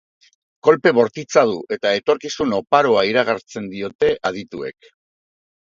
[0.67, 4.93] Kolpe bortitza du, eta etorkizun oparoa iragartzen diote adituek.